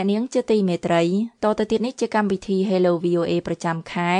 [0.00, 1.02] ស់លោកអ្នកនាងជាទីមេត្រី
[1.44, 4.12] តទៅទៀតនេះជាកម្មវិធី Hello VOA ប្រចាំខែ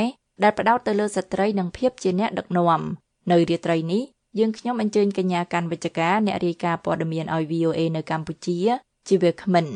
[0.42, 2.82] ដែលផ្ដោតទៅលើស្ត្រីនិងភាពជាអ្នកដឹកនាំ
[3.30, 4.02] នៅរាត្រីនេះ
[4.38, 8.58] យើងខ្ញុំអញ្ជើញកញ្ញាកាន់វិជ្ជការអ្នករាយការណ៍ព័ត៌មានឲ្យ VOA នៅកម្ពុជា
[9.08, 9.66] ជាវាគ្មិន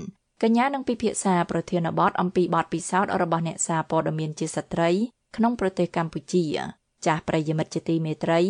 [0.42, 4.90] កញ្ញានឹងពិភាក្សាប្រធានបទអំពីបទពិសោធន៍របស់អ្នកសារព័ត៌មានជាស្ត្រី
[5.36, 6.44] ក្នុងប្រទេសកម្ពុជា
[7.06, 8.40] ចាស់ប្រិយមិត្តជាទីមេត្រី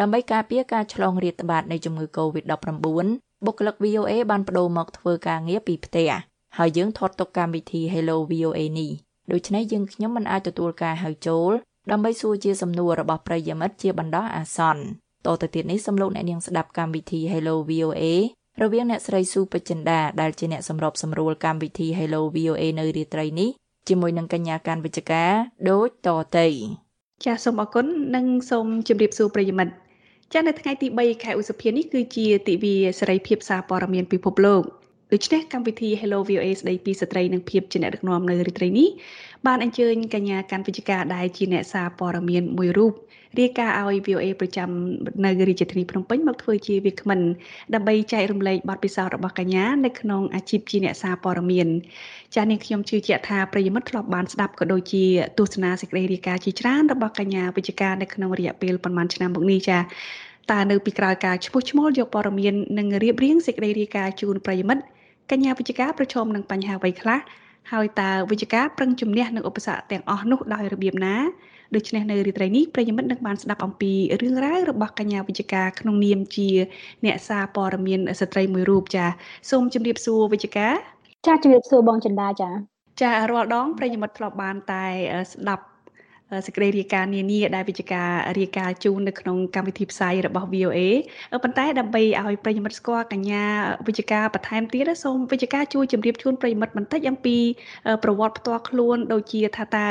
[0.00, 2.70] ដើម្បីការពារការឆ្លងរាតត្បាតនៃជំងឺ Covid-19
[3.44, 6.10] បុគ្គលិក VOA បានបដូរមកធ្វើការងារពីផ្ទះ
[6.58, 8.90] ហើយយើងថតទុកកម្មវិធី Hello VOA នេះ
[9.32, 11.50] ដូច្នេះយើងខ្ញុំមិនអាចទទួលការហៅចូល
[11.90, 14.82] ដើម្បីសួរជាសំណួររបស់ប្រិយមិត្តជាបណ្ដោះអាសន្ន
[15.26, 18.04] តទៅទៀតនេះសំលោកអ្នកនាងស្ដាប់កម្មវិធី Hello VOA
[18.62, 23.50] រវាងអ្នកស្រីស៊ូបចិន្តាដែលជាអ្នកសម្របសម្រួលកម្មវិធី Hello VOA នៅរាត្រីនេះ
[23.88, 25.32] ជាមួយនឹងកញ្ញាកាន់វិជ្ជការ
[25.70, 26.08] ដូចត
[26.38, 26.46] ទៅ
[27.24, 29.72] ចាសសូមអរគុណនិងសូមជម្រាបសួរប្រិយមិត្ត
[30.32, 34.62] ចានៅថ្ងៃទី3ខែឧសភានេះគឺជាទិវាសេរីភាពសារព័ត៌មានពិភពលោក
[35.14, 38.88] ដូច្នេះកម្មវិធី Hello VOA ស្ដីពីស្ត្រីនិងភាពជាអ្នកដឹកនាំនៅរាត្រីនេះ
[39.46, 42.92] បានអញ្ជើញកញ្ញាកាន់វិជ្ជការដែលជាអ្នកសារព័ត៌មានមួយរូប
[43.40, 44.68] រាយការណ៍ឲ្យ VOA ប្រចាំ
[45.24, 47.20] នៅរាជធានីភ្នំពេញមកធ្វើជាវាគ្មិន
[47.74, 51.68] ដើម្បីចែករំលែកបទពិសោធន៍របស់កញ្ញានៅក្នុងអាជីពជាអ្នកសារព័ត៌មាន
[52.34, 55.04] ចា៎នាងខ្ញុំជឿជាក់ថាប្រិយមិត្តធ្លាប់បានស្ដាប់ក៏ដូចជា
[55.38, 59.82] ទស្សនាសេចក្តីរាយការណ៍ជាច្រើនរបស់កញ្ញាវិជ្ជការនៅក្នុងរយៈពេលប្រហែលឆ្នាំមកនេះចា៎
[60.50, 64.82] តើនៅពីក្រោយការឈ្មោះឈ្មោលយកព័ត៌មាននិងរៀបរៀងសេចក្តីរាយការណ៍ជូនប្រិយមិត្ត
[65.32, 67.20] កញ្ញាវិជ្ជការប្រឈមនឹងបញ្ហាអ្វីខ្លះ
[67.72, 71.16] ហើយតើវិជ្ជការប្រឹងជំនះនឹងឧបសគ្គទាំងអស់នោះដោយរបៀបណា
[71.74, 76.48] ដូច្នេះនៅរាត្រីនេះប្រិយមិត្តនឹងបានស្ដាប់អំពីរឿងរ៉ាវរបស់កញ្ញាវិជ្ជការក្នុងនាមជា
[77.04, 79.04] អ្នកសារព័ត៌មានស្ត្រីមួយរូបចា
[79.50, 80.74] សូមជម្រាបសួរវិជ្ជការ
[81.26, 82.50] ចាជម្រាបសួរបងចិន្តាចា
[83.00, 84.84] ចារាល់ដងប្រិយមិត្តធ្លាប់បានតែ
[85.32, 85.64] ស្ដាប់
[86.46, 90.78] សេចក្តីរាយការណ៍នានាដែលវិជ្ជការរាយការណ៍ជូននៅក្នុងកម្មវិធីផ្សាយរបស់ VOA
[91.42, 93.44] ប៉ុន្តែដើម្បីឲ្យប្រិយមិត្តស្គាល់កញ្ញា
[93.86, 97.36] វិជ្ជការបន្ថែមទៀតសូមវិជ្ជការជួយជម្រាបជូនប្រិយមិត្តបន្តិចអំពី
[98.04, 99.88] ប្រវត្តិផ្ទាល់ខ្លួនដូចជាថាតើ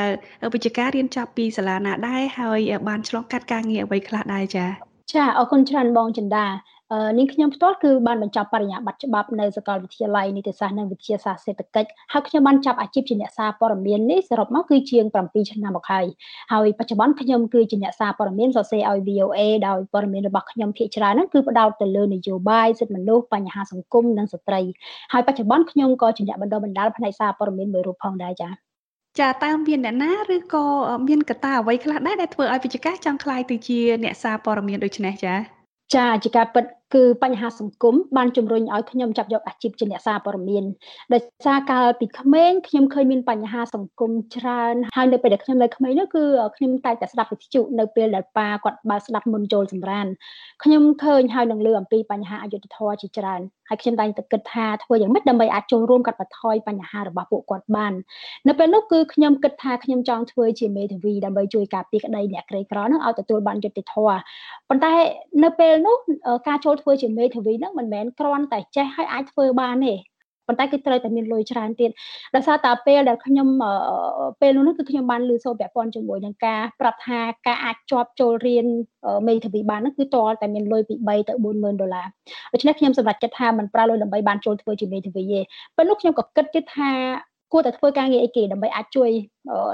[0.54, 4.68] វិជ្ជការរៀនចប់ពីសាលាណាដែរហើយបានឆ្លងកាត់ការងារអ្វីខ្លះដែរចា៎
[5.12, 6.46] ចាអរគុណច្រើនបងចិន្តា
[7.18, 16.06] នាងខ្ញុំផ្ទាល់គឺបានបញ្ចប់បរិញ្ញាបត្រច្បាប់នៅសាកលវិទ្យាល័យនីតិសាស្ត្រនិងវិទ្យាសាស្ត្រសេដ្ឋកិច្ចហើយខ្ញុំបានចាប់អាជីពជាអ្នកសារព័ត៌មាននេះសរុបមកគឺជាង7ឆ្នាំមកហើយ
[16.52, 24.60] ហើយបច្ចុប្បន្នខ្ញុំគឺជាអ្នកសារព័ត៌មានសរសេរឲ្យ VOA ដោយព័ត៌មានរបស់ខ្ញុំភាគច្រើនហ្នឹងគឺផ្ដោតទៅលើនយោបាយសិទ្ធិមនុស្សបញ្ហាសង្គមនិងស្ត្រី
[25.12, 28.52] ហើយបច្ចុប្បន្នខ្ញុំក៏ជាអ្នកបណ្ដុះបណ្ដាលផ្នែកសារព័ត៌មានមួយរូបផងដែរចា៎
[29.20, 30.64] ចាតើមានអ្នកណាឬក៏
[31.08, 35.34] មានកត្តាអ្វីខ្លះដែរដែលធ្វើឲ្យវិជ្ជការចង់ក្លាយទៅជាអ្នកសារព័ត៌មានដូចនេះចា
[35.94, 36.64] ចាជាការពិត
[36.94, 40.64] គឺបញ្ហាសង្គមបានជំរុញឲ្យខ្ញុំចាប់យកអាជីពជាអ្នកសារព័ត៌មាន
[41.12, 46.24] ដោយសារកាលពីក្មេងខ្ញុំឃើញមានបញ្ហាសង្គមច្រើនហើយនៅពេលដែលខ្ញុំនៅក្មេងនោះគឺ
[46.56, 50.06] ខ្ញុំតែតែស្ដាប់វិទ្យុនៅពេលដែលប៉ាគាត់បើស្ដាប់មុនចូលសម្រាន
[50.62, 57.92] ខ្ញុំឃើញហើយនឹងលើអំពីបញ្ហាអយុត្តិធម៌ជាច្រើនហើយខ្ញុំតែងតែគិតថាធ្វើយ៉ាងម៉េចដើម្បីអាចចូលរួមកាត់បន្ថយបញ្ហារបស់ពួកគាត់បាន
[58.48, 64.18] នៅពេលនោះគឺខ្ញុំគិតថាខ្ញុំចង់ធ្វើជាមេធាវីដើម្បីជួយការពារក្តីអ្នកក្រីក្រនឹងឲ្យទទួលបានយុត្តិធម៌
[64.68, 64.92] ប៉ុន្តែ
[65.44, 65.96] នៅពេលនោះ
[66.48, 69.94] ការចូលធ្វើជាមេធាវីហ្នឹងមិនមែនគ្រាន់តែចេះឲ្យអាចធ្វើបានទេ
[70.46, 71.90] ប៉ុន្តែគឺត្រូវតែមានលុយច្រើនទៀត
[72.34, 73.48] ដោយសារតែពេលដែលខ្ញុំ
[74.40, 78.66] ពេលនោះគឺខ្ញុំបានលើសូពាក់ព័ន្ធជាមួយនឹងការប្រាប់ថាការអាចជាប់ចូលរៀន
[79.28, 82.06] មេធាវីបាននោះគឺតលតែមានលុយពី3ទៅ40000ដុល្លារ
[82.52, 85.40] ដូច្នេះខ្ញុំសម្រេចចិត្តថាមិនប្រើលុយដើម្បីបានចូលធ្វើជាមេធាវីទេ
[85.76, 86.92] ពេលនោះខ្ញុំក៏គិតទៀតថា
[87.52, 89.10] គួរតែធ្វើការងារអីគេដើម្បីអាចជួយ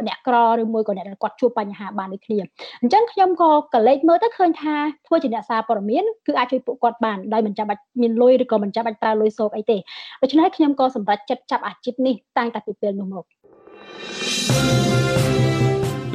[0.06, 2.38] អ្នកក្រឬមួយក៏អ្នកដែលគាត់ជួបបញ្ហាបានដូចគ្នា
[2.80, 4.74] អញ្ចឹងខ្ញុំក៏កលេចមើលទៅឃើញថា
[5.06, 9.76] ធ្វើជាអ្នកសារព័ត៌មានគឺអាចជួយពួកគាត់បានដោយមិនចាំបាច់មានលុយឬក៏មិនចាំបាច់ប្រើលុយសោកអីទេ
[10.22, 13.24] ដូច្នេះខ្ញុំក៏សម្រេចចិត្តចាប់អាជីពនេះតាំងតែពីពេលនោះមក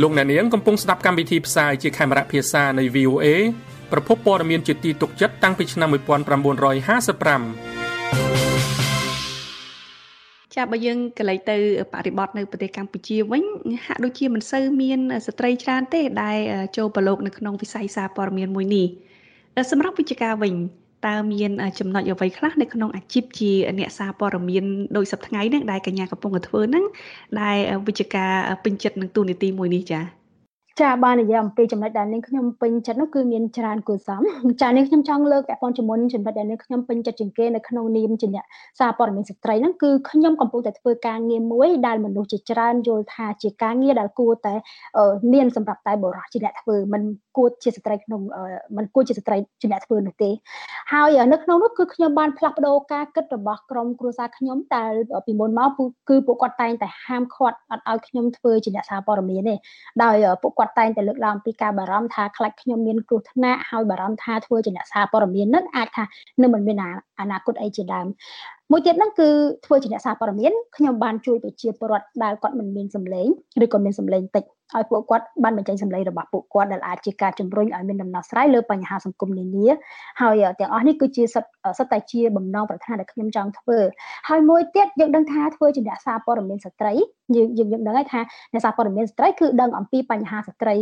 [0.02, 3.28] លោកអ្នកនាងកំពុងស្ដាប់កម្មវិធីផ្សាយជាខេមរៈភាសានៃ VOA
[3.91, 7.72] ប្រភពព័ត៌មានជាទីទុកចិត្តតាំងពីឆ្នាំ1955
[10.55, 11.58] ចាបើយើងកលេចទៅ
[11.94, 13.44] បរិបទនៅប្រទេសកម្ពុជាវិញ
[13.85, 16.38] ហាក់ដូចជាមិនសូវមានស្ត្រីច្រើនទេដែល
[16.78, 18.88] ចូលប្រឡូកនៅក្នុងវិស័យសារព័ត៌មានមួយនេះ
[19.72, 20.53] សម្រាប់វិជ្ជការវិញ
[21.08, 24.66] តើមានចំណុចអ្វីខ្លះនៅក្នុងអាជីពជាអ្នកសារព័ត៌មាន
[24.97, 26.85] ដោយសប្តាហ៍ថ្ងៃហ្នឹងដែលកញ្ញាកំពុងតែធ្វើហ្នឹង
[27.41, 27.58] ដែល
[27.88, 28.34] វិជ្ជការ
[28.64, 30.22] ពេញចិត្តនឹងទូនីតិមួយនេះចា៎
[30.81, 34.22] ចាបាននិយាយអំពីចំណុចដែលនាងខ្ញុំពេញចិត្តនោះគឺមានច្រើនគួរសម
[34.61, 38.46] ចានាងខ្ញុំចង់លើកពាក់ព័ន្ធជាមួយចំណុចដែលនាងខ្ញុំពេញចិត្តជាងគេនៅក្នុងនាមជាអ្នក
[38.79, 44.53] សារព័ត៌មានស្ត្រីហ្នឹងគឺខ្ញុំកំពុងតែធ្វើការងារមួយដែលមនុស្សជាច្រើនយល់ថាជាការងារដែលគួរតែ
[45.34, 47.02] មានសម្រាប់តែបុរសជាអ្នកធ្វើមិន
[47.37, 48.22] គួរជាស្ត្រីក្នុង
[48.78, 50.29] មិនគួរជាស្ត្រីជាអ្នកធ្វើនោះទេ
[50.93, 54.84] ហើយនៅក្នុងនោះគឺខ្ញុំបានផ្លាស់ប្ដូរការគិតរបស់ក្រុមគ្រួសារខ្ញុំតែ
[55.25, 55.70] ពីមុនមក
[56.09, 59.55] គឺពួកគាត់តែងតែហាមឃាត់អត់ឲ្យខ្ញុំធ្វើជាអ្នកសារព័ត៌មានទេ
[60.03, 66.03] ដោយពួកគាត់តែងតែលើកឡើងពីការបារម្ភថាខ្លាចខ្ញុំមានគ្រោះថ្នាក់ហើយបារម្ភថាធ្វើជាអ្នកសារព័ត៌មាននឹងអាចថា
[66.41, 66.77] នឹងមិនមាន
[67.19, 68.07] អនាគតអីជាដើម
[68.71, 69.29] មួយទៀតហ្នឹងគឺ
[69.65, 73.27] ធ្វើជាអ្នកសារព័ត៌មានខ្ញុំបានជួយប្រជាពលរដ្ឋដែលគាត់មិនមានសម្លេង
[73.63, 74.43] ឬក៏មានសម្លេងតិច
[74.78, 79.67] ឲ្យពួកគាត់បានបញ្ចេញសម្លេងរបស់ពួកគាត់ដែលអាចជាការជំរុញឲ្យមានដំណោះស្រាយលើបញ្ហាសង្គមនានា
[80.22, 81.43] ហើយទាំងអស់នេះគឺជាសិត
[81.78, 83.79] សិតតែជាបំណងប្រាថ្នាដែលខ្ញុំចង់ធ្វើ
[84.29, 86.93] ហើយមួយទៀតយើងដឹងថាធ្វើជាអ្នកសារព័ត៌មានស្ត្រី
[87.35, 88.22] យើងយើងដឹងហើយថា
[88.53, 90.75] អ្នកសារព័ត៌មានស្ត្រីគឺដឹងអំពីបញ្ហាស្ត្រី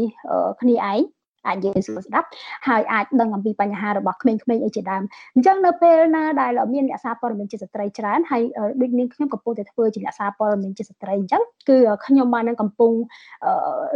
[0.62, 1.02] គ្នាឯង
[1.48, 2.28] អាចនិយាយស្រួលស្ដាប់
[2.68, 5.04] ហើយអាចដឹងអំពីបញ្ហារបស់ក្មេងៗអីជាដើម
[5.36, 8.42] អញ្ចឹងនៅពេលណាដែលមានអ្នកសារព័ត៌មានជាស្ត្រីច្រើនហើយ
[8.82, 12.92] ដូចនាងខ្ញុំកំពុងតែធ្វើជាអ្នកសារព័ត៌មានជាស្ត្រីអញ្ចឹងគឺខ្ញុំបាននឹងកំពុង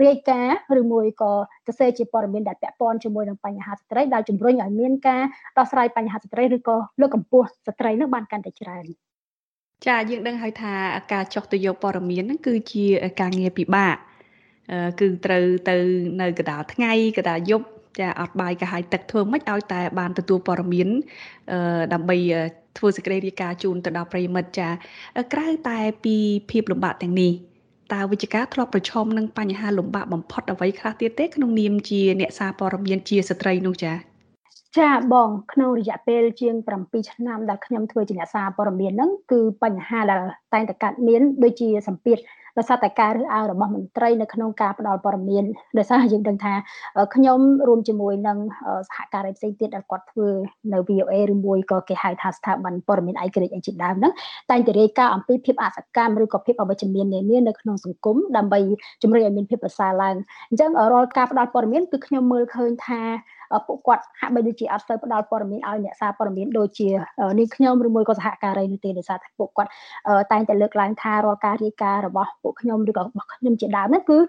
[0.06, 1.32] រាយការណ៍ឬមួយក៏
[1.68, 5.24] សរសេរជាព័ត៌មានដែលពាក់ព័ន្ធជាមួយនឹងបញ្ហាស្ត្រីដែលជំរុញឲ្យមានការ
[5.58, 8.86] ដោះស្រាយបញ្ហាស្ត្រីឬក៏លើកកម្ពស់ស្ត្រីនឹងបានកាន់តែច្រើន
[9.88, 10.74] ចាយើងដឹងហើយថា
[11.14, 12.86] ការចុះទៅយកព័ត៌មានហ្នឹងគឺជា
[13.22, 13.96] ការងារពិបាក
[15.00, 15.76] គឺត្រូវទៅ
[16.22, 17.68] នៅកដាលថ្ងៃកដាលយប់
[18.00, 20.88] ចាអត់បាយកាហាយទឹកធ្វើមិនឲ្យតែបានទទួលព័ត៌មាន
[21.94, 22.18] ដើម្បី
[22.78, 24.70] ធ្វើសេចក្តីរាយការណ៍ជូនទៅដល់ប្រិយមិត្តចា
[25.34, 26.16] ក្រៅតែពី
[26.52, 27.32] ភាពលំបាកទាំងនេះ
[27.94, 33.94] តើវិជ្ជការធ្លាប់ប្រឈមនឹងបញ្ហាលំបាកបំផុតអ្វីខ្លះទៀតទេក្នុងនាមជាអ្នកសារព័ត៌មានជាស្ត្រីនោះចា
[34.78, 40.22] ចាបងក្នុងរយៈពេលជាង7ឆ្នាំដែលខ្ញុំធ្វើជាអ្នកសារព័ត៌មានហ្នឹងគឺបញ្ហាដែល
[40.54, 42.18] តែងតែកើតមានដូចជាសម្ពាធ
[42.58, 45.44] ដោយសារតែការរើសអើងរបស់មន្ត្រីនៅក្នុងការផ្ដល់ព័ត៌មាន
[45.78, 46.54] ដោយសារយើងដឹងថា
[47.16, 48.38] ខ្ញុំរួមជាមួយនឹង
[48.88, 50.28] សហការីផ្សេងទៀតដែលគាត់ធ្វើ
[50.74, 54.14] នៅ VOA ឬមួយក៏គេហៅថាស្ថាប័នព័ត៌មានឯករាជ្យអីជាដើមហ្នឹង
[54.52, 58.60] តែងតែរាយការណ៍អំពីភាពអសកម្មឬក៏ភាពអវិជ្ជមាននានានៅក្នុងសង្គមដើម្បី
[59.04, 60.16] ជំរុញឲ្យមានភាពប្រសើរឡើង
[60.50, 63.02] អញ្ចឹងរាល់ការផ្ដល់ព័ត៌មានគឺខ្ញុំមើលឃើញថា
[63.68, 66.88] ពួកគាត់ហាក់បីដូចជាអត់ទៅផ្ដល់ព័ត៌មានឲ្យអ្នកសារព័ត៌មានដូចជា
[67.38, 69.70] នាងខ្ញុំឬមួយក៏សហការីនោះទេដោយសារតែពួកគាត់
[70.32, 74.20] តែងតែលើកឡើងថារាល់ការរាយការណ៍របស់ពួកខ្ញុំឬក៏របស់ខ្ញុំជាដើមហ្នឹងគឺ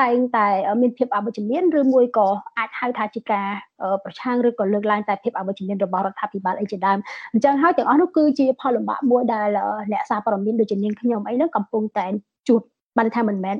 [0.00, 0.48] តែងតែ
[0.82, 2.28] មានភាពអវិជ្ជមានឬមួយក៏
[2.58, 3.48] អាចហៅថាជាការ
[4.04, 6.98] ប្រឆាំងឬក៏លើកឡើងតែភាពអវិជ្ជមានរបស់រដ្ឋាភិបាលអីជាដើម
[7.32, 9.48] អញ្ចឹងហើយទាំងអស់នោះគឺជាផលលំបាកមួយដែល
[9.92, 12.06] អ្នកសារព័ត៌មានដូចជានាងខ្ញុំអីហ្នឹងកំពុងតែ
[12.48, 12.60] ជួប
[12.98, 13.56] បានថាមិនមែន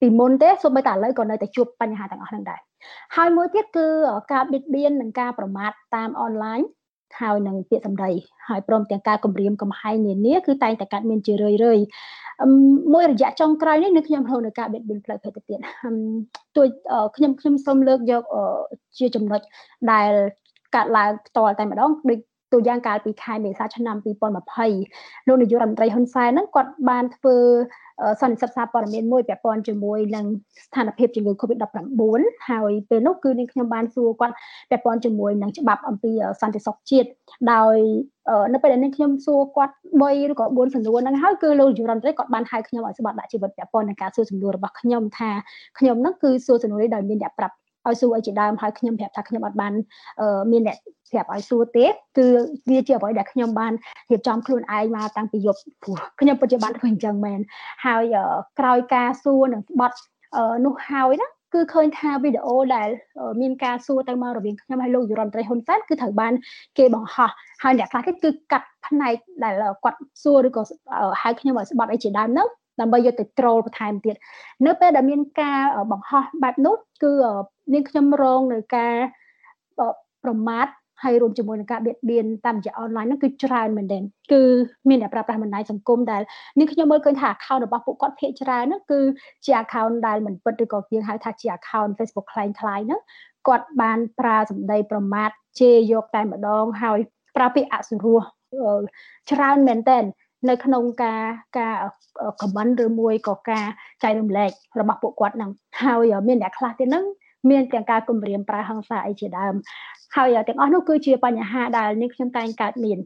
[0.00, 2.60] ពីមុនទេសូម្បីតែឥឡូវក៏នៅតែជួបបញ្ហាទាំងអស់ហ្នឹងដែរ
[3.16, 3.86] ហើយមួយទៀតគឺ
[4.32, 6.60] ការបៀតបៀននិងការប្រមាថតាមអនឡាញ
[7.20, 8.10] ហើយនឹងពាក្យសម្ដី
[8.48, 11.78] ហើយព្រមទាំងការគម្រាមកំហែងនានាគឺតែងតែកាត់មានជារឿយរឿយ
[12.92, 15.58] មួយរយៈចុងក្រោយនេះនៅខ្ញុំរហូតនៅការបៀតបៀនផ្លូវភេទទៅទៀត
[16.56, 16.68] ទួយ
[17.16, 18.24] ខ្ញុំខ្ញុំសូមលើកយក
[18.98, 19.40] ជាចំណុច
[19.92, 20.10] ដែល
[20.74, 22.18] កាត់ឡើងផ្ទាល់តែម្ដងដូច
[22.52, 23.96] ទូយ៉ាងកាលពីខែមេសាឆ្នាំ
[24.64, 27.36] 2020លោកនាយករដ្ឋមន្ត្រីហ៊ុនសែនហ្នឹងគាត់បានធ្វើ
[28.20, 30.26] សន្និសីទសារព័ត៌មានមួយពាក់ព័ន្ធជាមួយនឹង
[30.66, 34.34] ស្ថានភាពជំងឺ Covid-19 ហើយពេលនោះគឺនាងខ្ញុំបានសួរគាត់
[34.70, 37.08] ពាក់ព័ន្ធជាមួយនឹងច្បាប់អំពីសន្តិសុខជាតិ
[37.52, 37.76] ដោយ
[38.52, 45.30] នៅពេលដែលនាងខ្ញុំសួរគាត់3ឬក៏4សំណួរហ្នឹងហើយគឺលោកយុរ៉ាន់ត្រីគាត់បានហៅខ្ញុំឲ្យស្បត់ដាក់ជីវិតពាក់ព័ន្ធនឹងការសួរសំណួររបស់ខ្ញុំថា
[45.78, 47.54] ខ្ញុំហ្នឹងគឺសួរសំណួរនេះដោយមានអ្នកប្រាប់
[47.88, 49.72] ឲ្យសួរអីជាដើមហើយខ្ញុំប្រាប់ថាខ្ញុំអត់បាន
[50.52, 50.78] មានអ្នក
[51.10, 51.86] ប្រាប់ឲ្យសួរទេ
[52.18, 52.26] គឺ
[52.70, 53.72] វាជាអ្វីដែលខ្ញុំបាន
[54.10, 57.40] រៀបចំខ្លួនឯងមកតាំងពីយប់ព្រោះខ្ញុំពិតជាបានធ្វើអញ្ចឹងមែន
[57.86, 58.16] ហើយ
[58.58, 59.96] ក្រោយការសួរនឹងស្បត់
[60.64, 62.88] នោះហើយណាគឺឃើញថាវីដេអូដែល
[63.40, 66.32] មានការសួរទៅមករវាងខ្ញុំហើយលោកយុរដ្ឋមន្ត្រីហ៊ុនសែនគឺត្រូវបាន
[66.78, 67.30] គេបង្ហោះ
[67.62, 69.14] ហើយអ្នកខ្លះទៀតគឺកាត់ផ្នែក
[69.44, 70.62] ដែលគាត់សួរឬក៏
[71.22, 72.48] ហៅខ្ញុំឲ្យស្បត់អីជាដើមនោះ
[72.81, 74.15] ដើម្បីយកទៅត្រូលបន្ថែមទៀត
[74.65, 77.13] នៅពេលដែលមានការបង្ហោះបែបនោះគឺ
[77.73, 78.95] នាងខ្ញុំរងនៅការ
[80.23, 80.67] ប្រមាថ
[81.03, 84.41] ហើយរួមជាមួយនឹងការបៀតបៀនតាមរយៈអនឡាញហ្នឹងគឺច្រើនមែនទែនគឺ
[84.89, 86.21] មានអ្នកប្រើប្រាស់បណ្ដាញសង្គមដែល
[86.59, 88.99] នេះខ្ញុំមើលឃើញថា account របស់ពួកគាត់ភាគច្រើនហ្នឹងគឺ
[89.45, 93.01] ជា account ដែលមិនពិតឬក៏យើងហៅថាជា account Facebook คล้ายៗហ្នឹង
[93.47, 95.29] គាត់បានប្រើសម្ដីប្រមាថ
[95.59, 96.99] ជេរយកតែម្ដងហើយ
[97.37, 98.19] ប្រើពាក្យអសុរោះ
[99.31, 100.03] ច្រើនមែនទែន
[100.48, 101.22] នៅក្នុងការ
[101.58, 101.74] ការ
[102.40, 103.66] comment ឬមួយក៏ការ
[104.02, 105.50] ចែករំលែករបស់ពួកគាត់ហ្នឹង
[105.82, 107.04] ហើយមានអ្នកខ្លះទៀតហ្នឹង
[107.50, 109.54] មានទាំងការគំរាមប្រើហិង្សាអីជាដើម
[110.16, 112.98] ហើយទាំងអស់នោះគឺជាបញ្ហាដែលនេះខ្ញុំតែងកើតមាន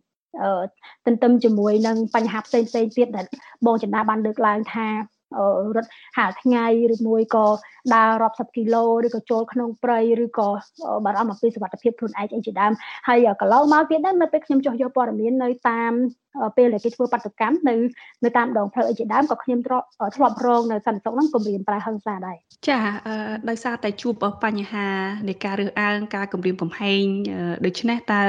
[0.43, 0.65] អឺ
[1.07, 3.27] ទន្ទឹមជាមួយនឹងបញ្ហាផ្សេងផ្សេងទៀតដែល
[3.67, 4.87] បងចន្ទាបានលើកឡើងថា
[5.77, 7.47] រត់ហាលថ្ងៃឬមួយក៏
[7.95, 10.49] ដើររាប់សិបគីឡូឬក៏ចូលក្នុងព្រៃឬក៏
[11.05, 12.73] បារម្ភអំពីសុខភាពខ្លួនឯងអីជាដើម
[13.09, 15.93] ហើយកន្លងមកទៀតហ្នឹងនៅពេលខ្ញុំចុះយកព័ត៌មាននៅតាម
[16.57, 17.75] ពេលដែលគេធ្វើបាតុកម្មនៅ
[18.25, 22.37] នៅតាមដងផ្លូវអីជាដើមក៏ខ្ញុំធ្លាប់ធ្លាប់រងនៅសន្តិសុខហ្នឹងគំរាមប្រើហិង្សាដែរ
[22.69, 22.79] ចា
[23.49, 24.89] ដោយសារតែជួបបញ្ហា
[25.29, 27.05] នៃការរើសអើងការគំរាមកំហែង
[27.67, 28.23] ដូច្នេះតើ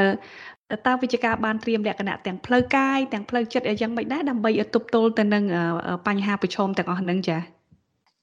[0.88, 5.44] តើវិជ្ជការបានត្រៀមលក្ខណៈទាំងផ្លូវកាយទាំងផ្លូវចិត្តយ៉ាងម៉េចដែរដើម្បីទប់ទល់ទៅនឹង
[6.08, 7.42] បញ្ហាប្រឈមទាំងអស់ហ្នឹងចា៎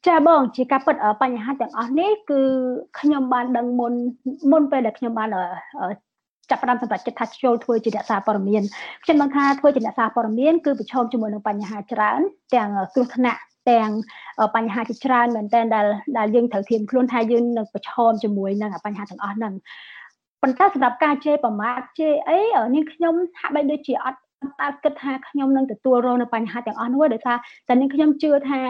[0.06, 2.40] ចាបងជាការពិតបញ្ហាទាំងអស់នេះគឺ
[3.00, 3.92] ខ្ញុំបានដឹងមុន
[4.52, 5.28] មុនពេលដែលខ្ញុំបាន
[6.50, 8.62] ចាប់ផ្ដើមសម្រាប់ចិត្តថាចូលធ្វើជាអ្នកសារព័ត៌មាន
[9.04, 12.20] ខ្ញុំដឹងថាធ្វើជាអ្នកសារព័ត៌មានគឺប្រឈមជាមួយនឹងបញ្ហាច្រើន
[12.54, 13.90] ទាំងគ្រោះថ្នាក់ទាំង
[14.56, 15.86] បញ្ហាជាច្រើនមែនទែនដែល
[16.18, 19.54] ដែលយើងត្រូវធៀមខ្លួនថាយើងនឹងប្រឈមជាមួយនឹងបញ្ហាទាំងអស់ហ្នឹង
[20.42, 22.38] ប៉ុន្តែសម្រាប់ការជេរប្រមាថជេរអី
[22.74, 24.18] នាងខ្ញុំហាក់បីដូចជាអត់
[24.60, 27.36] តើគិតថាខ្ញុំនឹងទទួលរងនៅបញ្ហាទាំងអស់នោះដោយសារ
[27.68, 28.60] តែនាងខ្ញុំជឿថា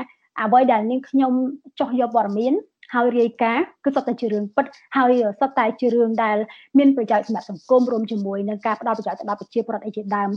[0.40, 1.32] អ្វីដែលនាងខ្ញុំ
[1.80, 2.54] ចោះយកព័ត៌មាន
[2.94, 6.36] ហើយរាយការណ៍គឺសុទ្ធតែជារឿងពិតហើយសុទ្ធតែជារឿងដែល
[6.78, 10.30] មានប្រយោជន៍សម្រាប់សង្គមរួមជាមួយនឹងការផ្ដល់ប្រយោជន៍ទៅដល់ប្រជាពលរដ្ឋអីជាដើម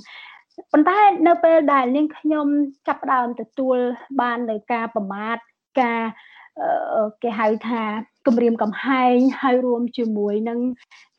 [0.71, 2.47] ប៉ុន្តែនៅពេលដែលនាងខ្ញុំ
[2.87, 3.77] ចាប់ផ្ដើមទទួល
[4.21, 5.37] បាននៅការប្រមាថ
[5.81, 6.01] ការ
[7.23, 7.83] គេហៅថា
[8.27, 10.59] គម្រាមកំហែងហើយរួមជាមួយនឹង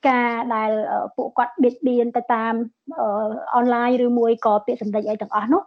[0.09, 0.71] ការដែល
[1.17, 2.55] ពួកគាត់បៀតបៀនទៅតាម
[3.57, 5.63] អនឡាញឬមួយក៏ពាក្យសម្ដីអីទាំងអស់នោះ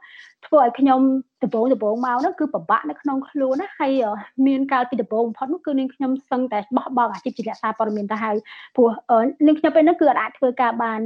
[0.46, 1.02] ធ្វើឲ្យខ្ញុំ
[1.44, 3.92] ដំបងដំបងមកនោះគឺពិបាកនៅក្នុងខ្លួនណាហើយ
[4.48, 8.36] មានកាលពីដំបងបំផុតនោះគឺនាងខ្ញុំសឹងតែបោះបង់អាជីពជាអ្នកសារព័ត៌មានទៅហើយ
[8.76, 8.90] ព្រោះ
[9.46, 11.00] នាងខ្ញុំពេលនោះគឺអាចធ្វើការបាន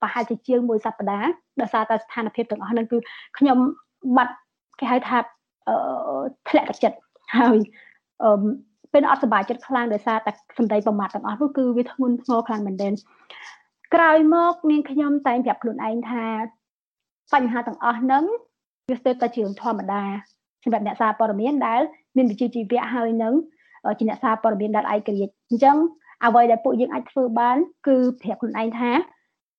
[0.00, 2.98] ប្រហែលជាជាងមួយសប្តាហ៍ដោយសារតែស្ថានភាពទាំងអស់ហ្នឹងគឺ
[3.38, 3.58] ខ្ញុំ
[4.16, 4.34] បាត់
[4.80, 5.18] គេហៅថា
[5.68, 5.76] អឺ
[6.48, 6.98] ធ្លាក់ទឹកចិត្ត
[7.38, 7.58] ហើយ
[8.24, 8.32] អឺ
[8.92, 12.92] ពេលអត់សុបាយចិត្តខ្លាំងដោយសារតែសម្ដីប្រមាថទាំងអស់នោះគឺវាធ្ងន់ធ្ងរខ្លាំងមែនទែន
[13.94, 16.26] ក្រោយមកនាងខ្ញុំតែងប្រាប់ខ្លួនឯងថា
[17.32, 18.24] បញ្ហាទាំងអស់ហ្នឹង
[18.88, 20.02] វាស្ទើរតែជារឿងធម្មតា
[20.64, 21.80] សម្រាប់អ្នកសារព័ត៌មានដែល
[22.16, 23.34] មានវិជ្ជាជីវៈហើយនឹង
[23.98, 25.76] ជាអ្នកសារព័ត៌មានដែលឯករាជ្យអញ្ចឹង
[26.24, 27.56] អ្វីដែលពួកយើងអាចធ្វើបាន
[27.86, 28.90] គឺប្រាប់ខ្លួនឯងថា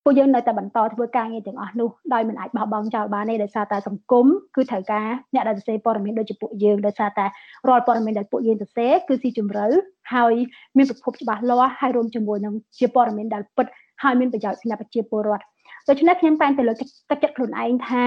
[0.04, 7.26] ពួកយើងនៅតែបន្តធ្វើការងារទាំងអស់នោះដោយមិនអាចបោះបង់ចោលបានទេដោយសារតែសង្គមគឺត្រូវការអ្នកដែលសរសេរព័ត៌មានដូចជាពួកយើងដោយសារតែ
[7.68, 9.66] រាល់ព័ត៌មានដែលពួកយើងសរសេរគឺស៊ីជម្រៅ
[10.14, 10.34] ហើយ
[10.78, 13.68] មានប្រភពច្បាស់លាស់ហើយរួមជាមួយនឹងជាព័ត៌មានដែលពិត
[14.04, 15.44] ហើយមានប្រយោជន៍សម្រាប់ប្រជាពលរដ្ឋ
[15.88, 18.06] ដូច្នេះខ្ញុំតែងតែលើកទឹកចិត្តខ្លួនឯងថា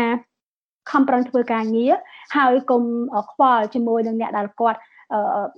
[0.91, 1.93] ខំប្រឹងធ្វើការងារ
[2.37, 2.83] ហើយកុំ
[3.31, 4.79] ខ្វល់ជាមួយនឹងអ្នកដែលគាត់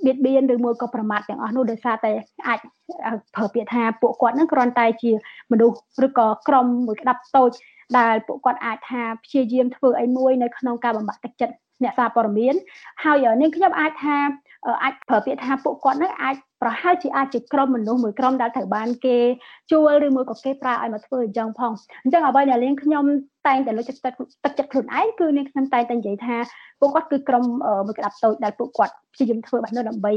[0.05, 2.13] បៀតបៀនឬមួយក៏ប្រមាថទាំងអស់នោះដោយសារតែ
[2.49, 2.59] អាច
[3.35, 5.13] ប្រើពាក្យថាពួកគាត់នឹងគ្រាន់តែជា
[5.53, 5.77] មនុស្ស
[6.07, 7.51] ឬក៏ក្រុមមួយក្តាប់តូច
[7.99, 12.55] ដែលពួកគាត់អាចថាព្យាយាមធ្វើអីមួយនៅក្នុងការបំផាក់ទឹកចិត្តអ្នកសារព័ត៌មាន
[13.05, 14.17] ហើយនាងខ្ញុំអាចថា
[14.83, 19.19] អាចប្រើពាក្យថាពួកគាត់នឹងអាចប្រហែលជាអាចជាក្រុមមនុស្សមួយក្រុមដែលត្រូវបានគេ
[19.71, 21.73] ជួលឬមួយក៏គេប្រើឲ្យមកធ្វើអញ្ចឹងផង
[22.05, 23.05] អញ្ចឹងអ្វីដែលនាងខ្ញុំ
[23.47, 23.97] តែងតែលើកទឹក
[24.45, 26.37] ទឹកចិត្តខ្លួនឯងគឺនាងខ្ញុំតែងតែនិយាយថា
[26.81, 27.45] ពួកគាត់គឺក្រុម
[27.87, 30.13] មួយក្តាប់តូចដែលពួកគាត់ព្យាយាមធ្វើបែបនោះដើម្បី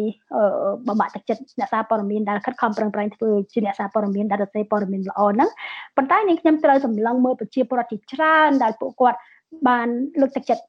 [0.88, 5.50] បំបាក់ទឹកចិត្តអ្នកសារព័ត៌មានដែលខិតខំប្រឹងប្រែងធ្វើជាអ្នកសារព័ត៌មានដែលរសេរព័ត៌មានល្អហ្នឹង
[5.98, 9.20] ប៉ុន្តែនាងខ្ញុំត្រូវសម្លឹងមើលប្រជាពលរដ្ឋជាច្រើនដែលពួកគាត់
[9.68, 9.88] បាន
[10.22, 10.64] លើកទឹកចិត្ត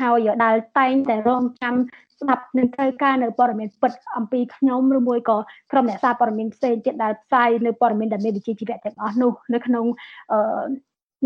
[0.00, 1.74] ហើយដែលតែងតែរងចាំ
[2.20, 5.36] ស្ដាប់នឹងត្រូវការនៅព័ត៌មានពិតអំពីខ្ញុំឬមួយក៏
[5.72, 9.84] ក្រុមអ្នកសារព័ត៌មានផ្សេងទៀតដែលផ្សាយនៅព័ត៌មានដែលមានវិជ្ជាជីវៈទាំងអស់នោះនៅក្នុង
[10.32, 10.64] អឺ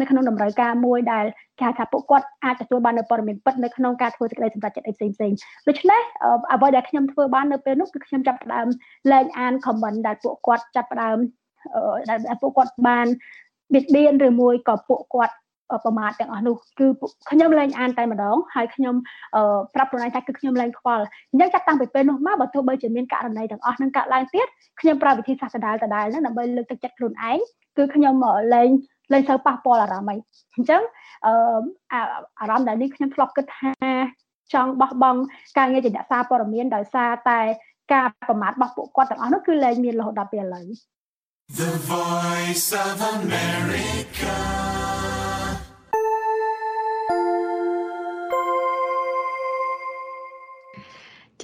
[0.01, 1.25] នៅក្នុងតម្រូវការមួយដែល
[1.59, 5.33] គេហៅថាពួកគាត់អាចទទួលបាននៅព័ត៌មានពិតនៅក្នុងការធ្វើសេចក្តីសម្រេចចិត្តអីផ្សេងផ្សេង
[5.69, 6.03] ដូច្នេះ
[6.53, 8.67] អ្វីដែលខ្ញុំធ្វើបាននៅពេលនោះគឺខ្ញុំចាប់ផ្ដើម
[9.13, 11.19] លែងអាន comment ដែលពួកគាត់ចាប់ផ្ដើម
[12.29, 13.07] ដែលពួកគាត់បាន
[13.75, 15.35] បៀតបៀនឬមួយក៏ពួកគាត់
[15.85, 16.87] ប្រមាថទាំងអស់នោះគឺ
[17.31, 18.95] ខ្ញុំលែងអានតែម្ដងហើយខ្ញុំ
[19.75, 24.47] ប្រាប់ខ្លួនឯងថាគឺខ្ញុំលែងខ្វល់អញ្ចឹងចាប់តាំងពីពេលនោះមកបើទោះបីជាមានករណីទាំងអស់នឹងកើតឡើងទៀត
[24.81, 27.39] ខ្ញុំប្រើវិធីសាស្ត្រដដែលដដែលហ្នឹងដើម្បីលើកទឹកចិត្តខ្លួនឯង
[27.77, 28.15] គឺខ្ញុំ
[28.55, 28.71] លែង
[29.13, 30.17] លែងសូវប៉ះពាល់អារម្មណ៍អី
[30.55, 30.83] អញ្ចឹង
[31.27, 31.61] អឺ
[32.41, 33.73] អារម្មណ៍ដែលនេះខ្ញុំធ្លាប់គិតថា
[34.55, 35.21] ចង់បោះបង់
[35.59, 37.41] ការងារជាអ្នកសារព័ត៌មានដោយសារតែ
[37.93, 40.67] ការប្រមាថរបស់ពួកគាត់ទាំងអស់នោះគឺលែងមានរហូតដល់ពេលឥឡូវ
[41.61, 44.78] The Voice of America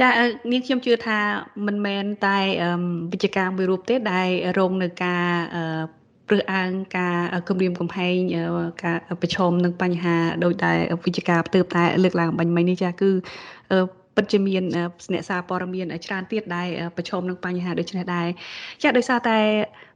[0.01, 0.09] ចា
[0.53, 1.19] នាងខ្ញុំជឿថា
[1.67, 2.39] មិនមែនតែ
[3.13, 5.27] វិជ្ជការមួយរូបទេដែលរងនៅការ
[6.29, 7.17] ព្រឹសអាងការ
[7.49, 8.17] គម្រាមកំហែង
[8.85, 10.73] ការប្រឈមនឹងបញ្ហាដោយតែ
[11.05, 13.11] វិជ្ជការផ្ទើបតែលើកឡើងបាញ់មិញនេះចាគឺ
[14.17, 18.29] ពិតជាមានអ្នកសារព័ត៌មានច្រើនទៀតដែលប្រឈមនឹងបញ្ហាដូចនេះដែរ
[18.83, 19.39] ចាដោយសារតែ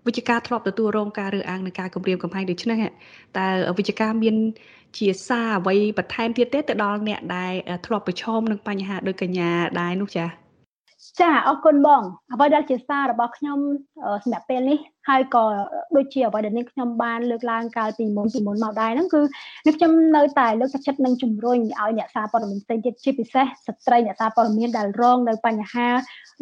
[0.06, 2.78] វិជ្ជការធ្លាប់ទទួលរងការរើសអើងនឹងការគម្រាមកំហែងដូចនេះ
[3.38, 3.48] តើ
[3.78, 4.36] វិជ្ជការមាន
[4.98, 7.52] ជាសារអ្វីបន្ថែមទៀតទេទៅដល់អ្នកដែល
[7.86, 10.47] ធ្លាប់ប្រឈមនឹងបញ្ហាដូចកញ្ញាដែរនោះចា៎
[11.20, 12.02] ចាអរគុណបង
[12.32, 13.58] អ្វីដែលជាសាររបស់ខ្ញុំ
[14.24, 14.78] សម្រាប់ពេលនេះ
[15.08, 15.44] ហើយក៏
[15.96, 19.20] ដូចជាអ្វីដែលនាងខ្ញុំបានលើកឡើងកាលពីមុនពីមុនមកដែរហ្នឹងគឺ
[19.66, 25.88] នាងខ្ញុំនៅតែលើកទឹកចិត្តនិងជំរុញឲ្យអ្នកសារព័ត៌មានផ្សេងទៀតជាពិសេសស្ត្រីអ្នកសារព័ត៌មានដែលរងនៅបញ្ហា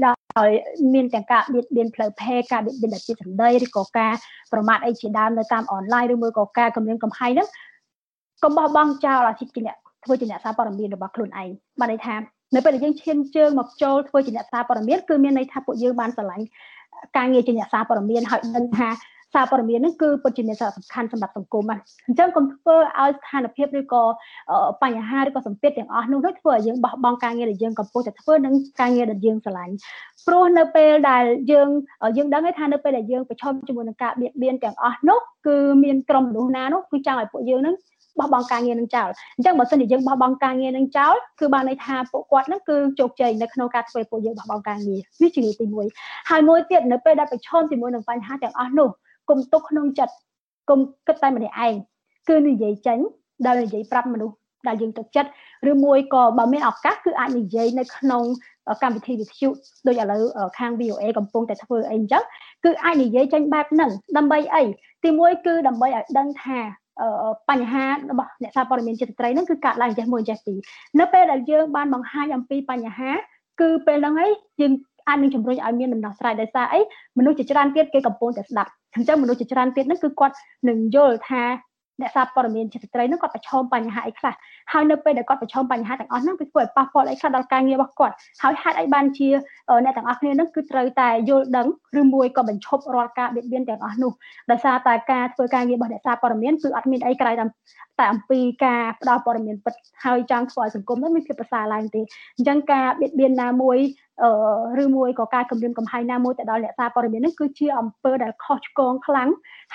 [0.06, 0.50] ដោយ
[0.94, 4.12] មានទាំងការបៀតបៀនផ្លូវភេទការបៀតបៀនដែលជាសម្ដីឬក៏ការ
[4.52, 7.48] ប្រមាថអីជាដើមនៅតាមអនឡាញឬមួយក៏ការគំរាមកំហែងហ្នឹង
[8.42, 11.48] កុំបោះបង់ចោលអាជីពជាអ្នកធ្វើជាអ្នកសារព័ត៌មានរបស់ខ្លួនឯង
[11.80, 12.16] បានន័យថា
[12.54, 16.44] នៅពេលដែលយើងឈានជើងមកចូលធ្វើជាអ្នកសារព័ត៌មានគឺមានន័យថាពួកយើងបានឆ្លាញ់
[17.16, 18.88] ការងារជាអ្នកសារព័ត៌មានហើយដឹងថា
[19.34, 24.02] សារព័ត៌មានហ្នឹងគឺពិតជាមានសារៈសំខាន់សម្រាប់សង្គមហ្នឹងអញ្ចឹងកុំធ្វើឲ្យស្ថានភាពឬក៏
[24.82, 29.74] បញ្ហាឬក៏សម្ពាធទាំងអស់នោះនោះធ្វើឲ្យយើងបោះបង់ការងារដែលយើងកំពុងតែធ្វើនិងការងារដែលយើងស្រឡាញ់
[30.26, 31.68] ព្រោះនៅពេលដែលយើង
[32.16, 37.74] យើងដឹងថានៅពេលដែលយើងប្រឈមជាមួយនឹងការបៀតបៀនទាំងអស់នោះគឺមានក្រុមមនុស្សណានោះគឺចង់ឲ្យពួកយើងនឹង
[38.18, 48.88] បោះបង់ការងារនឹងចោលអញ្ចឹងបើសិនជាយើងបោះបង់ការងារនឹងចោលគឺបានន័យថាពួកគាត់នឹងគឺជោគជ័យនៅក្នុងការធ្វើពួកយើងបោះបង់ការងារនេះជាទី1ហើយមួយទៀតនៅពេលដែលប្រឈមជាមួយនឹងបញ្ហាទាំងអស់នោះ
[49.28, 50.14] គុំទុកក្នុងចិត្ត
[50.70, 51.75] គុំគិតតែម្នាក់ឯង
[52.28, 52.99] គឺនិយាយចេញ
[53.46, 54.37] ដែលនិយាយប្រាប់មនុស្ស
[54.68, 55.30] ដែលយើងទុកចិត្ត
[55.70, 58.23] ឬមួយក៏បើមានឱកាសគឺអាចនិយាយនៅក្នុង
[58.82, 59.49] កម្មវិធីវិទ្យុ
[59.87, 60.23] ដូចឥឡូវ
[60.58, 62.23] ខាង VOA កំពុងតែធ្វើអីអញ្ចឹង
[62.64, 64.64] គឺអាចនិយាយចេញបែបហ្នឹងដើម្បីអី
[65.04, 66.58] ទីមួយគឺដើម្បីឲ្យដឹងថា
[67.50, 70.58] បញ្ហារបស់អ្នកសារព័ត៌មានចិត្តត្រីហ្នឹងគឺកាត់ឡើងចេះមួយចេះពីរ
[71.00, 73.10] នៅពេលដែលយើងបានបង្ហាញអំពីបញ្ហា
[73.60, 74.72] គឺពេលហ្នឹងហើយយើង
[75.08, 76.80] អាចនឹងជំរុញឲ្យមានដំណោះស្រាយដោយសារអី
[77.18, 80.34] មនុស្សជាច្រើនទៀតគេកំពុងតែស្ដាប់អញ្ចឹងមនុស្សជាច្រើនទៀតហ្នឹងគឺគាត់
[80.68, 81.42] នឹងយល់ថា
[82.00, 84.34] អ្នកសារព័ត៌មានជាស្ត្រីហ្នឹងគាត់ប្រឈមបញ្ហាអីខ្លះ
[84.72, 89.28] ហើយនៅពេលដែលគាត់ប្រឈមបញ្ហាទាំងអស់ហ្នឹងវាធ្វើឲ្យប៉ះពាល់អីខ្លះដល់ការងាររបស់គាត់ហើយហេតុអីបានជា
[89.84, 91.66] អ្នកទាំងអស់គ្នាហ្នឹងគឺត្រូវតែយល់ដឹង
[92.00, 94.12] ឬមួយក៏បញ្ឈប់រាល់ការបៀតបៀនទាំងអស់នោះ
[94.50, 97.32] ដោយសារតែការធ្វើការងាររបស់អ្នកសារព័ត៌មានគឺអត់មានអីក្រៅ
[97.98, 99.74] តែអំពីការផ្ដល់ព័ត៌មានពិត
[100.04, 102.00] ហើយចង់ធ្វើឲ្យសង្គមនោះមានភាពប្រសើរឡើងទេ
[102.36, 103.78] អញ្ចឹងការបៀតបៀនណាមួយ
[104.82, 109.28] ឬមួយក៏ការគម្រាមកំហែងណាមួយទៅដល់អ្នកសារព័ត៌មាននេះគឺជាអំពើដែលខុសឆ្គងខ្លាំង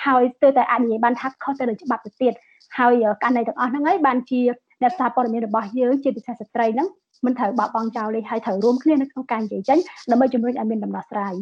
[0.04, 2.32] ហើយស្ទើរតែអាចនិយាយបានថាខុសទៅលើច្បាប់ទៅទៀត
[2.78, 4.40] ហើយករណីទាំងអស់ហ្នឹងហើយបានជា
[4.82, 6.88] អ្នកសារព័ត៌មានរបស់យើងជាពិសេសស្ត្រីហ្នឹង
[7.24, 9.78] មិនត្រូវបោះបង់ចោលទេហើយត្រូវរួមគ្នានៅក្នុងការនិយាយចេញ
[10.10, 11.34] ដើម្បីជំរុញឲ្យមានដំណោះស្រាយ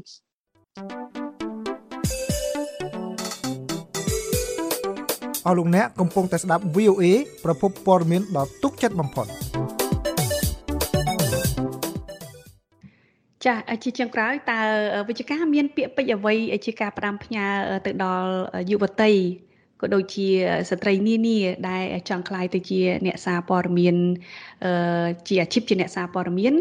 [5.47, 7.05] អស់លោកអ្នកកំពុងតែស្ដាប់ VOA
[7.45, 9.29] ប្រភពព័ត៌មានដ៏ទុកចិត្តបំផុត។
[13.45, 14.61] ចាជាជាងក្រោយតើ
[15.09, 16.35] វិជ្ជការមាន ពាក្យពេចន៍អ្វី
[16.67, 17.47] ជាការផ្ដាំផ្ញើ
[17.87, 18.31] ទៅដល់
[18.71, 19.13] យុវតី
[19.81, 20.29] ក៏ដូចជា
[20.71, 23.97] ស្ត្រីនានាដែលចង់ក្លាយទៅជាអ្នកសារព័ត៌មាន
[25.29, 26.55] ជាអាជីពជាអ្នកសារព័ត៌មាន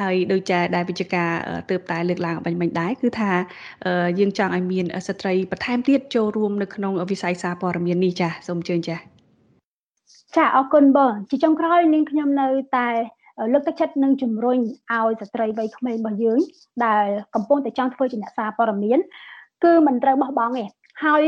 [0.00, 1.30] ហើយដូចជាដែលវិជ្ជការ
[1.70, 3.30] ទើបតែលើកឡើងបាញ់មិញដែរគឺថា
[4.18, 8.96] យើងចង់ឲ្យមានស្ត្រីបន្ថែមទៀតចូលរួមនៅក្នុងវិស័យសារព័ត៌មាននេះចាសូមអញ្ជើញចា
[10.36, 12.88] ចាអរគុណបងជាចុងក្រោយនាងខ្ញុំនៅតែ
[13.52, 14.58] លើកទឹកចិត្តនិងជំរុញ
[14.92, 16.40] ឲ្យស្ត្រីវ័យក្មេងរបស់យើង
[16.86, 18.98] ដែលកំពុងតែចង់ធ្វើជាអ្នកសារព័ត៌មាន
[19.64, 20.64] គឺមិនត្រូវបោះបង់ទេ
[21.04, 21.22] ហើយ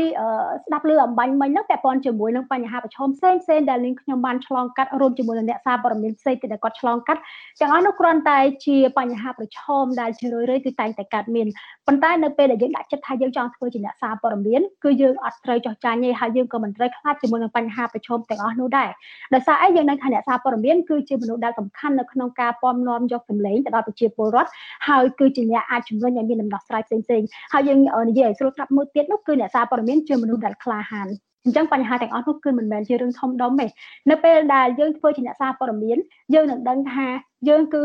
[0.65, 7.21] ស្ដាប់លើអំបញ្ញមិញហ្នឹងពាក់ព័ន្ធជាមួយនឹងបញ្ហាប្រឈមផ្សេងផ្សេងដែលនាងខ្ញុំបានឆ្លងកាត់រួមជាមួយនឹងអ្នកសារព័ត៌មានផ្សេងទៀតដែលគាត់ឆ្លងកាត់
[7.61, 11.47] ទាំងអស់នោះគ្រាន់តែជាបញ្ហាប្រឈមដែលជារឿយៗគឺតែងតែកើតមាន
[11.87, 18.89] ប៉ុន្តែនៅពេលដែលយើងដាក់ចិត្តថាយើងចង់ធ្វើជាអ្នកសារព័ត៌មានគឺយើងអត់ត្រូវចោះចាញ់ទេហើយយើងក៏មិនត្រូវខ្លាចជាមួយនឹងបញ្ហាប្រឈមទាំងអស់នោះដែរ
[19.33, 24.49] ដោយសារអីយើងដឹងថាអ្នកសារព័ត៌មានគឺជាមនុស្សដែលសំខាន់នៅក្នុងការពំនាំយកសម្លេងទៅដល់ប្រជាពលរដ្ឋ
[24.87, 31.07] ហើយគឺជាអ្នកអាចជំរុញឲ្យមានដំណោះស្រាយផ្សេងៗហើយយើងនិយាយឲ្យស្រួលស្រាប់មួយទៀតនោះគឺអ្នកសារព័ត៌មានជាមនុស្សដែលក្លាហាន
[31.45, 33.67] អញ្ចឹងបញ្ហាទាំងអស់នោះគឺមិនមែនជារឿងធំដុំទេ
[34.09, 35.97] នៅពេលដែលយើងធ្វើជាអ្នកសារព័ត៌មាន
[36.33, 37.07] យើងនឹងដឹងថា
[37.49, 37.83] យើងគឺ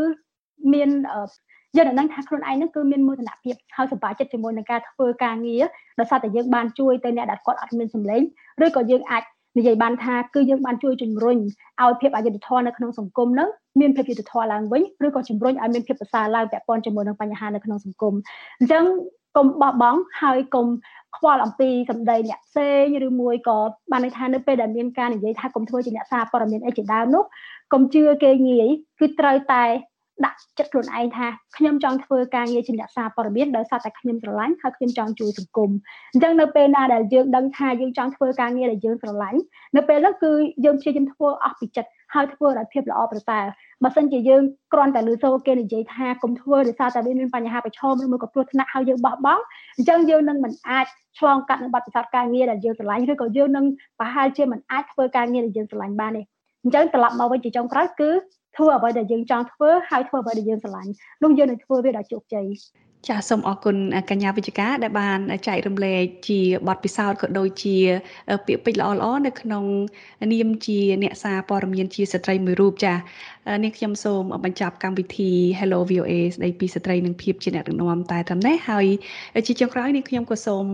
[0.72, 0.88] មាន
[1.76, 5.64] យើងនឹងដឹងថាខ្លួនឯងនឹងគឺមានមោទនភាពហើយសប្បាយចិត្តជាមួយនឹងការធ្វើការងារ
[5.98, 8.22] ដោយសារតែយើងបានជួយទៅអ្នកដែលគាត់អត់មានសម្លេង
[8.64, 9.22] ឬក៏យើងអាច
[9.58, 11.38] និយាយបានថាគឺយើងបានជួយជំរុញ
[11.82, 13.48] ឲ្យភាពអយុត្តិធម៌នៅក្នុងសង្គមនឹង
[13.80, 18.14] មានភាពយុត្តិធម៌ឡើងវិញឬក៏ជំរុញឲ្យមានភាពប្រសើរឡើងពាក់ព័ន្ធជាមួយនឹងបញ្ហានៅក្នុងសង្គម
[18.58, 18.84] អញ្ចឹង
[19.36, 20.66] កុំបោះបង់ហើយកុំ
[21.16, 23.58] ខ្វល់អំពីសម្ដីអ្នកផ្សេងឬមួយក៏
[23.90, 27.24] បានន័យថានៅពេលដែលមានការនិយាយថាកុំធ្វើជាអ្នកសារព័ត៌មានអីជាដើមនោះ
[27.72, 28.68] កុំជឿគេងាយ
[28.98, 29.64] គឺត្រូវតែ
[30.26, 35.70] ដាក់ចិត្តខ្លួនឯងថាខ្ញុំចង់ធ្វើការងារជាអ្នកសារព័ត៌មានដោយសារតែខ្ញុំស្រឡាញ់ហើយខ្ញុំចង់ជួយសង្គម
[36.12, 39.40] អញ្ចឹងនៅពេលណាដែលយើងដឹងថាយើងចង់ធ្វើការងារដែលយើងស្រឡាញ់
[39.76, 40.32] នៅពេលនោះគឺ
[40.64, 43.44] យើងព្យាយាមធ្វើអស់ពីចិត្ត ហើយធ្វើឲ្យភាពល្អប្រសើរ
[43.84, 44.42] បើសិនជាយើង
[44.72, 49.42] គ្រាន់តែលឺសូរគេនិយាយថាកុំធ្វើដោយសារតែវាមានបញ្ហាប្រឈមឬមួយក៏គ្រោះថ្នាក់ហើយយើងបោះបង់
[49.76, 50.86] អញ្ចឹងយើងនឹងមិនអាច
[51.18, 53.66] ឆ្លងកាត់នឹងបទពិសោធន៍ការងារដែលយើងស្រឡាញ់ឬក៏យើងនឹង
[53.98, 56.22] ប្រហែលជាមិនអាចធ្វើការងារដែលយើងស្រឡាញ់បានទេ
[56.62, 58.10] អញ្ចឹងត្រឡប់មកវិញជាចុងក្រោយគឺ
[58.56, 60.90] ធ្វើអ្វីដែលយើងចង់ធ្វើហើយធ្វើអ្វីដែលយើងស្រឡាញ់
[61.22, 62.46] នោះយើងនឹងធ្វើវាដល់ជោគជ័យ
[63.06, 63.76] ចាសសូមអរគុណ
[64.10, 67.76] កញ្ញាវិជ្ជការដែលបានចែករំលែកជាបទពិសោធន៍ក៏ដូចជា
[68.46, 69.64] ពាក្យពេចន៍ល្អៗនៅក្នុង
[70.32, 72.94] នាមជាអ្នកសារព័ត៌មានជាស្ត្រីមួយរូបចា
[73.62, 78.86] នាងខ្ញុំសូមបញ្ចប់កម្មវិធី Hello VOA ស្ដីពីស្ត្រីនិងភាពជាអ្នកដឹកនាំតែត្រឹមនេះហើយ
[79.46, 80.66] ជាចុងក្រោយនាងខ្ញុំក៏សូម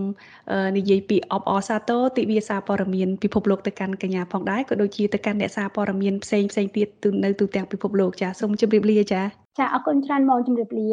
[0.77, 6.89] និយាយពីអបអរសាទរទិវាសារព័ត៌មានពិភពលោកទៅកាន់កញ្ញាផងដែរក៏ដូចជាទៅកាន់អ្នកសារព័ត៌មានផ្សេងផ្សេងទៀត
[7.25, 9.23] នៅទូទាំងពិភពលោកចាសូមជម្រាបលាចា
[9.59, 10.91] ចាអរគុណច្រើនមកជម្រាបលា